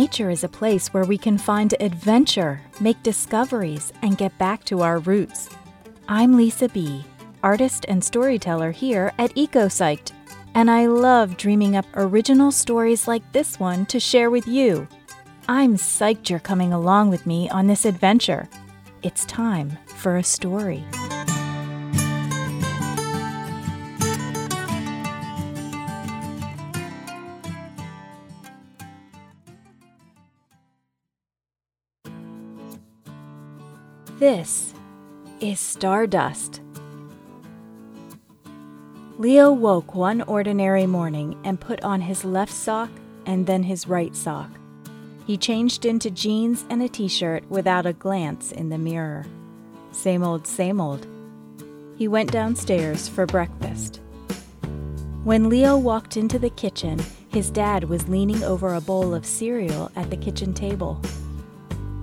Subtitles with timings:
[0.00, 4.82] nature is a place where we can find adventure, make discoveries, and get back to
[4.82, 5.48] our roots.
[6.06, 7.02] I'm Lisa B.,
[7.42, 10.12] artist and storyteller here at EcoPsyched,
[10.54, 14.86] and I love dreaming up original stories like this one to share with you.
[15.48, 18.50] I'm psyched you're coming along with me on this adventure.
[19.02, 20.84] It's time for a story.
[34.18, 34.72] This
[35.40, 36.62] is Stardust.
[39.18, 42.88] Leo woke one ordinary morning and put on his left sock
[43.26, 44.48] and then his right sock.
[45.26, 49.26] He changed into jeans and a t shirt without a glance in the mirror.
[49.92, 51.06] Same old, same old.
[51.98, 54.00] He went downstairs for breakfast.
[55.24, 59.92] When Leo walked into the kitchen, his dad was leaning over a bowl of cereal
[59.94, 61.02] at the kitchen table.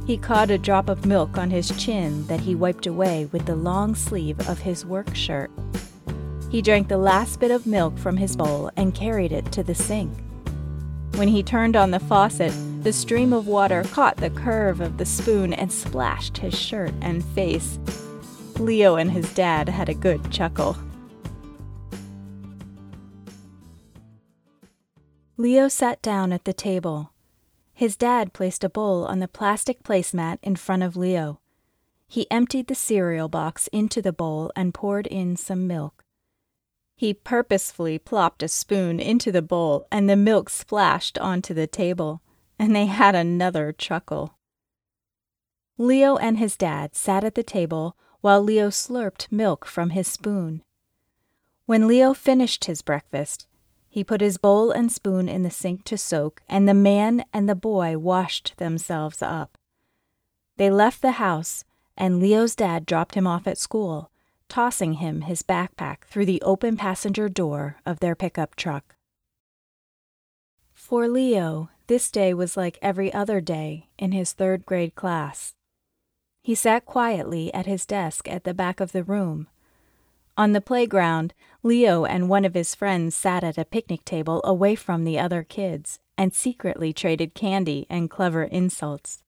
[0.06, 3.56] He caught a drop of milk on his chin that he wiped away with the
[3.56, 5.50] long sleeve of his work shirt.
[6.52, 9.74] He drank the last bit of milk from his bowl and carried it to the
[9.74, 10.12] sink.
[11.16, 15.06] When he turned on the faucet, the stream of water caught the curve of the
[15.06, 17.80] spoon and splashed his shirt and face.
[18.59, 20.76] Leo and his dad had a good chuckle.
[25.38, 27.12] Leo sat down at the table.
[27.73, 31.39] His dad placed a bowl on the plastic placemat in front of Leo.
[32.07, 36.05] He emptied the cereal box into the bowl and poured in some milk.
[36.95, 42.21] He purposefully plopped a spoon into the bowl, and the milk splashed onto the table,
[42.59, 44.38] and they had another chuckle.
[45.77, 50.63] Leo and his dad sat at the table while Leo slurped milk from his spoon.
[51.66, 53.47] When Leo finished his breakfast,
[53.94, 57.47] he put his bowl and spoon in the sink to soak, and the man and
[57.47, 59.56] the boy washed themselves up.
[60.57, 61.63] They left the house,
[61.95, 64.09] and Leo's dad dropped him off at school,
[64.50, 68.95] tossing him his backpack through the open passenger door of their pickup truck.
[70.73, 75.53] For Leo, this day was like every other day in his third grade class.
[76.41, 79.50] He sat quietly at his desk at the back of the room,
[80.38, 84.75] on the playground, Leo and one of his friends sat at a picnic table away
[84.75, 89.23] from the other kids and secretly traded candy and clever insults.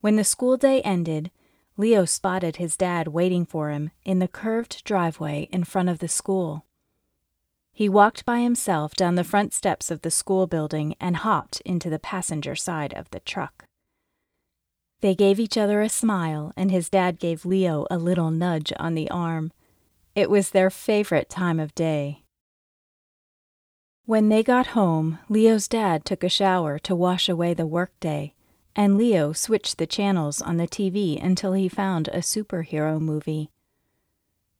[0.00, 1.30] When the school day ended,
[1.76, 6.08] Leo spotted his dad waiting for him in the curved driveway in front of the
[6.08, 6.64] school.
[7.72, 11.88] He walked by himself down the front steps of the school building and hopped into
[11.88, 13.64] the passenger side of the truck.
[15.00, 18.94] They gave each other a smile, and his dad gave Leo a little nudge on
[18.94, 19.52] the arm.
[20.14, 22.24] It was their favorite time of day.
[24.06, 28.34] When they got home, Leo's dad took a shower to wash away the workday,
[28.74, 33.50] and Leo switched the channels on the TV until he found a superhero movie.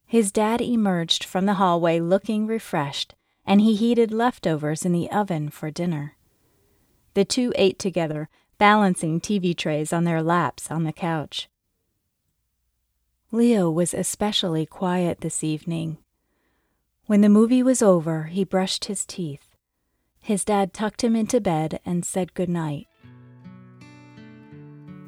[0.06, 5.50] His dad emerged from the hallway looking refreshed, and he heated leftovers in the oven
[5.50, 6.16] for dinner.
[7.14, 8.28] The two ate together,
[8.58, 11.48] balancing TV trays on their laps on the couch.
[13.32, 15.98] Leo was especially quiet this evening.
[17.06, 19.54] When the movie was over, he brushed his teeth.
[20.18, 22.88] His dad tucked him into bed and said good night.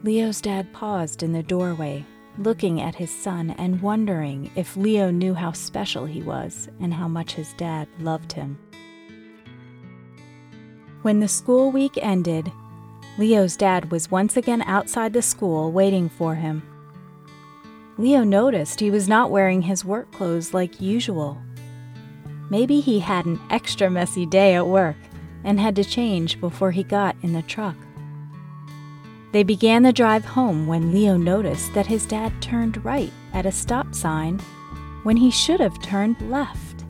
[0.04, 2.06] Leo's dad paused in the doorway,
[2.38, 7.08] looking at his son and wondering if Leo knew how special he was and how
[7.08, 8.56] much his dad loved him.
[11.02, 12.52] When the school week ended,
[13.18, 16.62] Leo's dad was once again outside the school waiting for him.
[17.98, 21.40] Leo noticed he was not wearing his work clothes like usual.
[22.50, 24.96] Maybe he had an extra messy day at work
[25.44, 27.76] and had to change before he got in the truck.
[29.32, 33.52] They began the drive home when Leo noticed that his dad turned right at a
[33.52, 34.38] stop sign
[35.02, 36.84] when he should have turned left.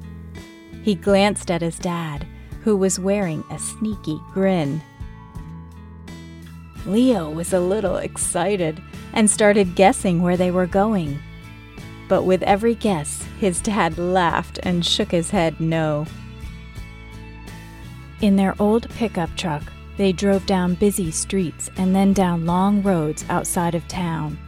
[0.82, 2.27] He glanced at his dad,
[2.62, 4.82] who was wearing a sneaky grin.
[6.85, 8.82] Leo was a little excited
[9.12, 11.19] and started guessing where they were going.
[12.09, 16.06] But with every guess, his dad laughed and shook his head no.
[18.20, 19.62] In their old pickup truck,
[19.97, 24.38] they drove down busy streets and then down long roads outside of town.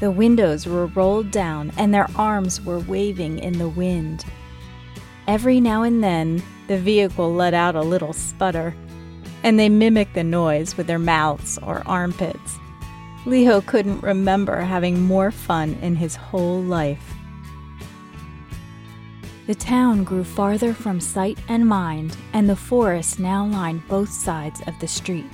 [0.00, 4.24] The windows were rolled down and their arms were waving in the wind.
[5.28, 8.74] Every now and then, the vehicle let out a little sputter,
[9.44, 12.58] and they mimicked the noise with their mouths or armpits.
[13.24, 17.14] Leo couldn't remember having more fun in his whole life.
[19.46, 24.60] The town grew farther from sight and mind, and the forest now lined both sides
[24.66, 25.26] of the street.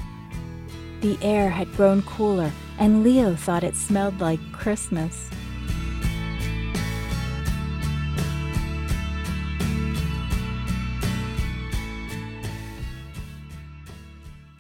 [1.01, 5.31] The air had grown cooler, and Leo thought it smelled like Christmas.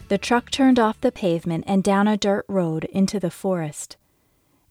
[0.09, 3.97] The truck turned off the pavement and down a dirt road into the forest.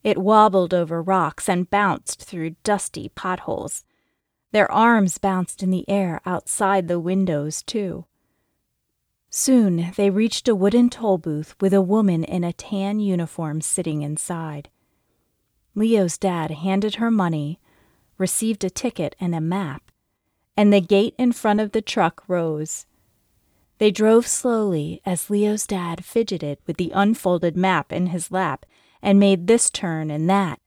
[0.02, 3.84] It wobbled over rocks and bounced through dusty potholes.
[4.50, 8.06] Their arms bounced in the air outside the windows, too.
[9.30, 14.02] Soon they reached a wooden toll booth with a woman in a tan uniform sitting
[14.02, 14.68] inside.
[15.74, 17.60] Leo's dad handed her money,
[18.16, 19.92] received a ticket and a map,
[20.56, 22.86] and the gate in front of the truck rose.
[23.78, 28.66] They drove slowly as Leo's dad fidgeted with the unfolded map in his lap
[29.00, 30.58] and made this turn and that.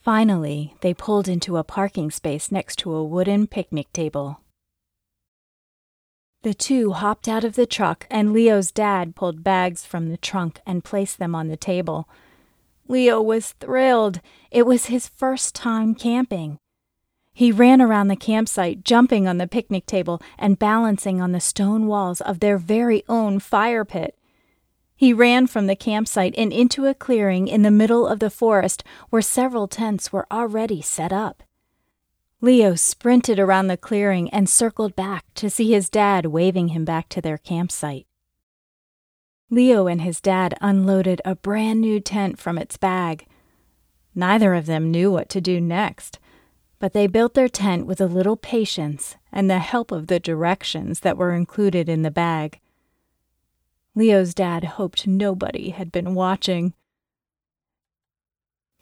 [0.00, 4.40] Finally, they pulled into a parking space next to a wooden picnic table.
[6.42, 10.60] The two hopped out of the truck, and Leo's dad pulled bags from the trunk
[10.66, 12.08] and placed them on the table.
[12.88, 14.20] Leo was thrilled.
[14.50, 16.58] It was his first time camping.
[17.32, 21.86] He ran around the campsite, jumping on the picnic table and balancing on the stone
[21.86, 24.18] walls of their very own fire pit.
[24.94, 28.84] He ran from the campsite and into a clearing in the middle of the forest
[29.10, 31.42] where several tents were already set up.
[32.40, 37.08] Leo sprinted around the clearing and circled back to see his dad waving him back
[37.08, 38.06] to their campsite.
[39.48, 43.26] Leo and his dad unloaded a brand new tent from its bag.
[44.14, 46.18] Neither of them knew what to do next,
[46.82, 50.98] but they built their tent with a little patience and the help of the directions
[50.98, 52.58] that were included in the bag.
[53.94, 56.74] Leo's dad hoped nobody had been watching.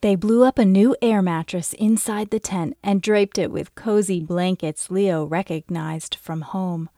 [0.01, 4.23] They blew up a new air mattress inside the tent and draped it with cozy
[4.23, 6.89] blankets Leo recognized from home.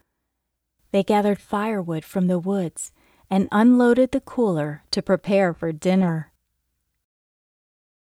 [0.93, 2.93] They gathered firewood from the woods
[3.29, 6.32] and unloaded the cooler to prepare for dinner.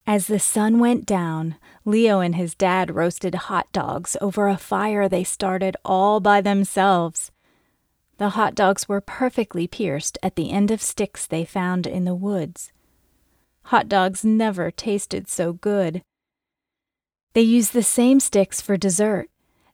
[0.07, 5.09] As the sun went down, Leo and his dad roasted hot dogs over a fire
[5.09, 7.33] they started all by themselves.
[8.19, 12.15] The hot dogs were perfectly pierced at the end of sticks they found in the
[12.15, 12.73] woods.
[13.65, 16.03] Hot dogs never tasted so good.
[17.33, 19.29] They used the same sticks for dessert.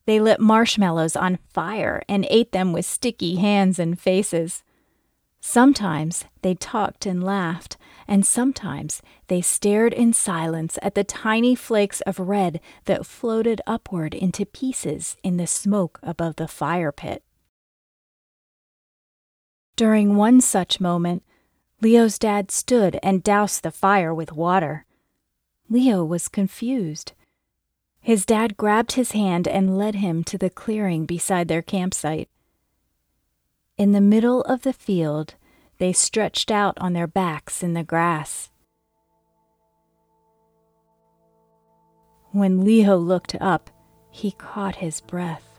[0.06, 4.64] They lit marshmallows on fire and ate them with sticky hands and faces.
[5.40, 7.76] Sometimes they talked and laughed,
[8.06, 14.14] and sometimes they stared in silence at the tiny flakes of red that floated upward
[14.14, 17.22] into pieces in the smoke above the fire pit.
[19.76, 21.22] During one such moment,
[21.80, 24.84] Leo's dad stood and doused the fire with water.
[25.68, 27.12] Leo was confused.
[28.00, 32.28] His dad grabbed his hand and led him to the clearing beside their campsite.
[33.78, 35.34] In the middle of the field,
[35.82, 38.50] they stretched out on their backs in the grass.
[42.30, 43.68] When Leo looked up,
[44.08, 45.58] he caught his breath.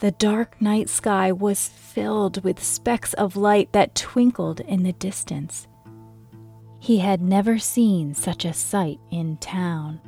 [0.00, 5.66] The dark night sky was filled with specks of light that twinkled in the distance.
[6.80, 10.02] He had never seen such a sight in town.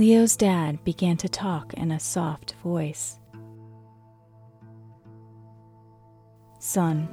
[0.00, 3.18] Leo's dad began to talk in a soft voice.
[6.58, 7.06] Son,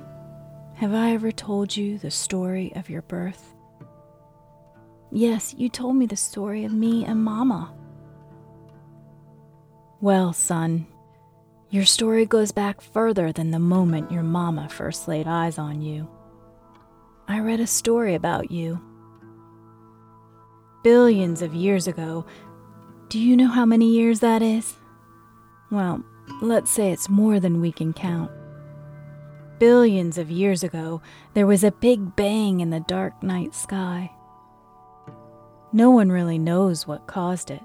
[0.76, 3.54] have I ever told you the story of your birth?
[5.12, 7.74] Yes, you told me the story of me and Mama.
[10.00, 10.88] Well, son,
[11.70, 16.08] your story goes back further than the moment your mama first laid eyes on you.
[17.28, 18.80] I read a story about you.
[20.86, 22.26] Billions of years ago.
[23.10, 24.76] Do you know how many years that is?
[25.72, 26.04] Well,
[26.42, 28.30] let's say it's more than we can count.
[29.60, 31.02] Billions of years ago,
[31.34, 34.12] there was a big bang in the dark night sky.
[35.72, 37.64] No one really knows what caused it,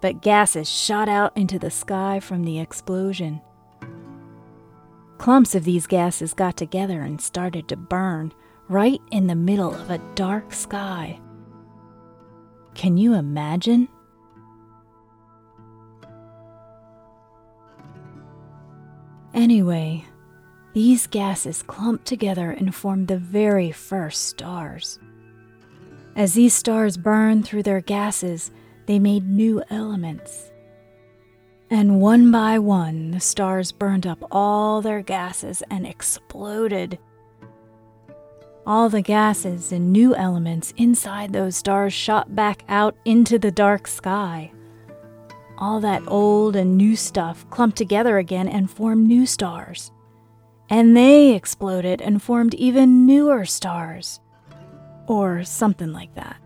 [0.00, 3.40] but gases shot out into the sky from the explosion.
[5.18, 8.32] Clumps of these gases got together and started to burn
[8.68, 11.18] right in the middle of a dark sky.
[12.74, 13.88] Can you imagine?
[19.38, 20.04] Anyway,
[20.72, 24.98] these gases clumped together and formed the very first stars.
[26.16, 28.50] As these stars burned through their gases,
[28.86, 30.50] they made new elements.
[31.70, 36.98] And one by one, the stars burned up all their gases and exploded.
[38.66, 43.86] All the gases and new elements inside those stars shot back out into the dark
[43.86, 44.50] sky.
[45.60, 49.90] All that old and new stuff clumped together again and formed new stars.
[50.70, 54.20] And they exploded and formed even newer stars.
[55.08, 56.36] Or something like that.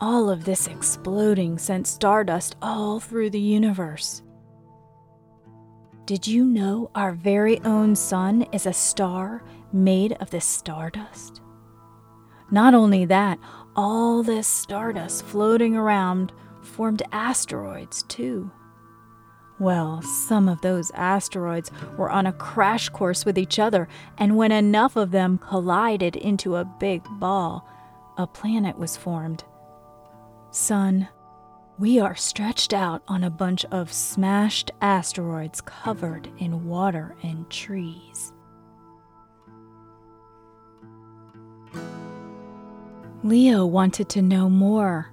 [0.00, 4.22] All of this exploding sent stardust all through the universe.
[6.06, 11.42] Did you know our very own sun is a star made of this stardust?
[12.50, 13.38] Not only that,
[13.78, 16.32] all this stardust floating around
[16.62, 18.50] formed asteroids too.
[19.60, 23.86] Well, some of those asteroids were on a crash course with each other,
[24.18, 27.68] and when enough of them collided into a big ball,
[28.16, 29.44] a planet was formed.
[30.50, 31.06] Son,
[31.78, 38.32] we are stretched out on a bunch of smashed asteroids covered in water and trees.
[43.24, 45.12] Leo wanted to know more.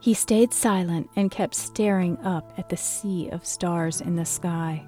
[0.00, 4.84] He stayed silent and kept staring up at the sea of stars in the sky.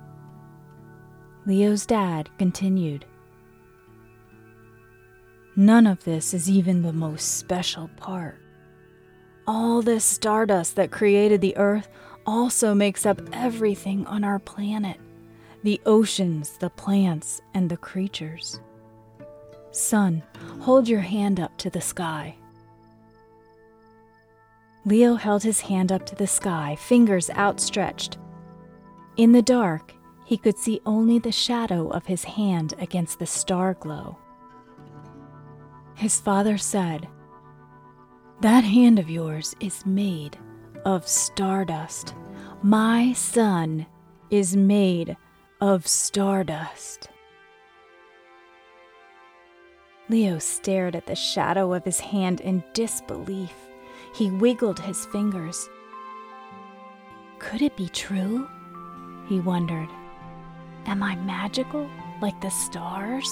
[1.46, 3.06] Leo's dad continued.
[5.54, 8.40] None of this is even the most special part.
[9.46, 11.88] All this stardust that created the earth
[12.26, 14.98] also makes up everything on our planet
[15.62, 18.60] the oceans, the plants, and the creatures.
[19.70, 20.22] Son,
[20.60, 22.36] hold your hand up to the sky.
[24.84, 28.18] Leo held his hand up to the sky, fingers outstretched.
[29.16, 29.94] In the dark,
[30.24, 34.18] he could see only the shadow of his hand against the star glow.
[35.94, 37.08] His father said,
[38.40, 40.36] that hand of yours is made
[40.84, 42.14] of stardust.
[42.62, 43.86] My son
[44.30, 45.16] is made
[45.60, 47.08] of stardust.
[50.08, 53.52] Leo stared at the shadow of his hand in disbelief.
[54.14, 55.68] He wiggled his fingers.
[57.38, 58.48] Could it be true?
[59.28, 59.88] He wondered.
[60.86, 61.90] Am I magical
[62.22, 63.30] like the stars?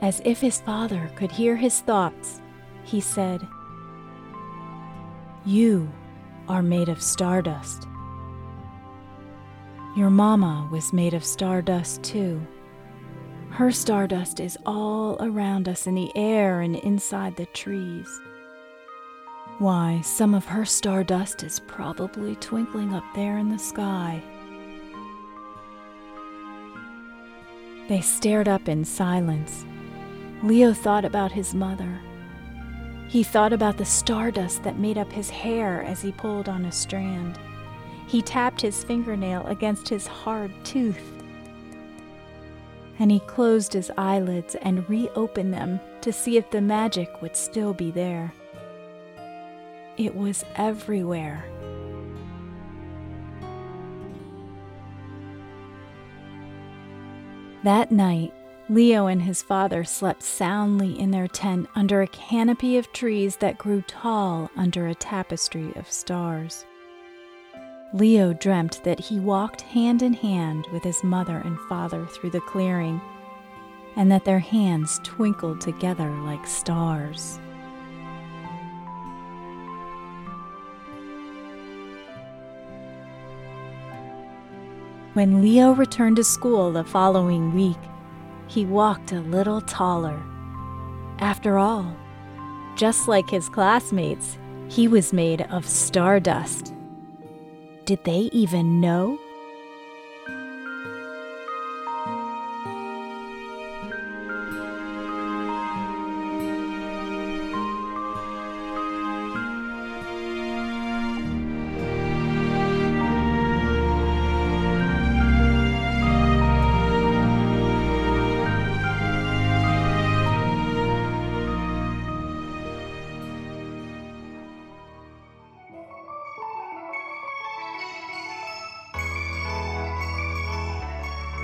[0.00, 2.40] As if his father could hear his thoughts,
[2.84, 3.46] he said,
[5.44, 5.88] You
[6.48, 7.86] are made of stardust.
[9.96, 12.44] Your mama was made of stardust too.
[13.52, 18.08] Her stardust is all around us in the air and inside the trees.
[19.58, 24.22] Why, some of her stardust is probably twinkling up there in the sky.
[27.88, 29.66] They stared up in silence
[30.42, 32.00] Leo thought about his mother.
[33.06, 36.72] He thought about the stardust that made up his hair as he pulled on a
[36.72, 37.38] strand.
[38.08, 41.21] He tapped his fingernail against his hard tooth.
[43.02, 47.74] And he closed his eyelids and reopened them to see if the magic would still
[47.74, 48.32] be there.
[49.96, 51.44] It was everywhere.
[57.64, 58.32] That night,
[58.68, 63.58] Leo and his father slept soundly in their tent under a canopy of trees that
[63.58, 66.64] grew tall under a tapestry of stars.
[67.94, 72.40] Leo dreamt that he walked hand in hand with his mother and father through the
[72.40, 73.00] clearing,
[73.96, 77.38] and that their hands twinkled together like stars.
[85.12, 87.76] When Leo returned to school the following week,
[88.46, 90.18] he walked a little taller.
[91.18, 91.94] After all,
[92.74, 96.72] just like his classmates, he was made of stardust.
[97.84, 99.18] Did they even know?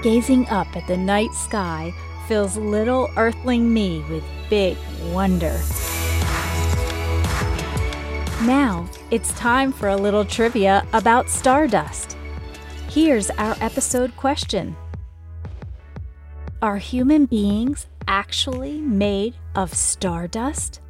[0.01, 1.93] Gazing up at the night sky
[2.29, 4.77] fills little earthling me with big
[5.13, 5.59] wonder.
[8.47, 12.17] Now, it's time for a little trivia about stardust.
[12.89, 14.77] Here's our episode question
[16.63, 20.81] Are human beings actually made of stardust?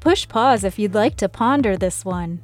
[0.00, 2.40] Push pause if you'd like to ponder this one.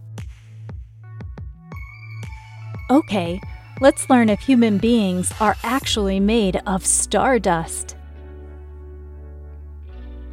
[2.90, 3.40] Okay,
[3.80, 7.94] let's learn if human beings are actually made of stardust.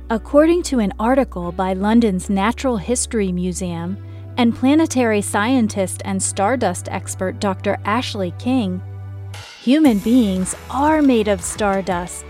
[0.09, 3.97] According to an article by London's Natural History Museum
[4.37, 7.77] and planetary scientist and stardust expert Dr.
[7.85, 8.81] Ashley King,
[9.61, 12.25] human beings are made of stardust.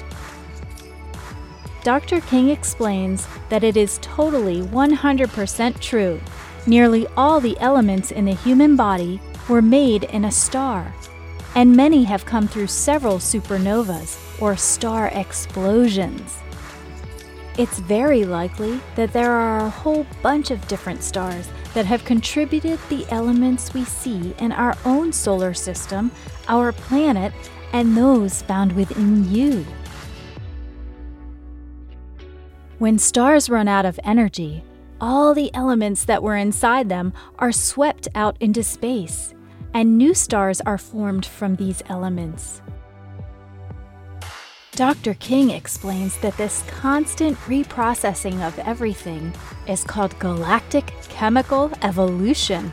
[1.84, 2.20] Dr.
[2.22, 6.20] King explains that it is totally 100% true.
[6.68, 10.94] Nearly all the elements in the human body were made in a star,
[11.56, 16.38] and many have come through several supernovas or star explosions.
[17.58, 22.80] It's very likely that there are a whole bunch of different stars that have contributed
[22.90, 26.12] the elements we see in our own solar system,
[26.50, 27.34] our planet,
[27.72, 29.66] and those found within you.
[32.78, 34.64] When stars run out of energy,
[35.00, 39.35] all the elements that were inside them are swept out into space,
[39.76, 42.62] and new stars are formed from these elements.
[44.72, 45.16] Dr.
[45.16, 49.34] King explains that this constant reprocessing of everything
[49.68, 52.72] is called galactic chemical evolution.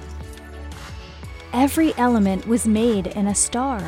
[1.53, 3.83] Every element was made in a star,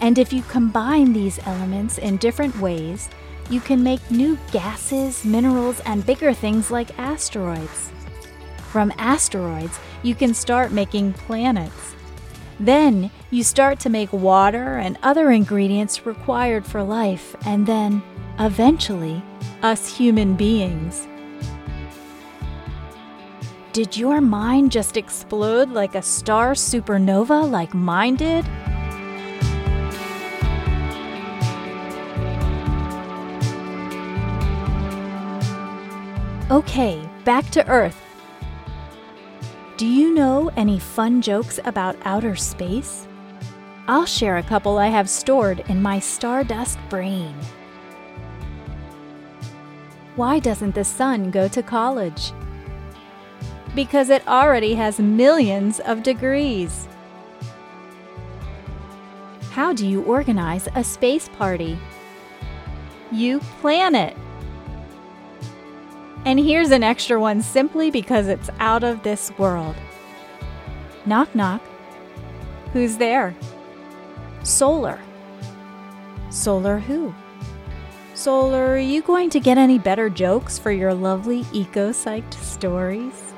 [0.00, 3.08] and if you combine these elements in different ways,
[3.50, 7.92] you can make new gases, minerals, and bigger things like asteroids.
[8.72, 11.94] From asteroids, you can start making planets.
[12.60, 18.02] Then you start to make water and other ingredients required for life, and then,
[18.38, 19.22] eventually,
[19.62, 21.06] us human beings.
[23.72, 28.44] Did your mind just explode like a star supernova like mine did?
[36.50, 38.07] Okay, back to Earth.
[39.78, 43.06] Do you know any fun jokes about outer space?
[43.86, 47.32] I'll share a couple I have stored in my stardust brain.
[50.16, 52.32] Why doesn't the sun go to college?
[53.76, 56.88] Because it already has millions of degrees.
[59.52, 61.78] How do you organize a space party?
[63.12, 64.16] You plan it.
[66.28, 69.74] And here's an extra one simply because it's out of this world.
[71.06, 71.62] Knock, knock.
[72.74, 73.34] Who's there?
[74.42, 75.00] Solar.
[76.28, 77.14] Solar who?
[78.12, 83.32] Solar, are you going to get any better jokes for your lovely eco psyched stories?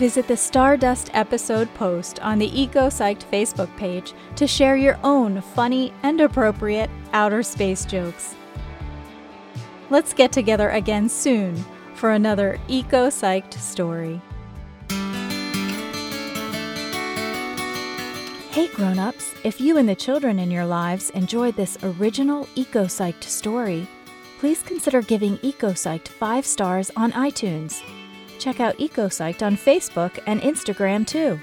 [0.00, 5.40] Visit the Stardust episode post on the Eco Psyched Facebook page to share your own
[5.40, 8.34] funny and appropriate outer space jokes.
[9.92, 11.54] Let's get together again soon
[11.96, 14.22] for another eco psyched story.
[18.52, 23.24] Hey grown-ups, if you and the children in your lives enjoyed this original eco psyched
[23.24, 23.86] story,
[24.38, 27.82] please consider giving Eco Psyched 5 stars on iTunes.
[28.38, 31.38] Check out Eco Psyched on Facebook and Instagram too.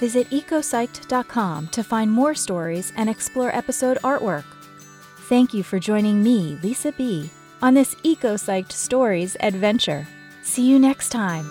[0.00, 4.46] Visit ecopsyched.com to find more stories and explore episode artwork.
[5.28, 7.30] Thank you for joining me, Lisa B
[7.62, 10.06] on this Eco Psyched Stories adventure.
[10.42, 11.48] See you next time.